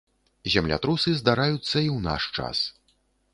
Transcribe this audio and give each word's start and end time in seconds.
Землятрусы 0.53 1.13
здараюцца 1.19 1.61
і 1.67 1.67
ў 1.67 1.97
наш 2.09 2.23
час. 2.39 2.65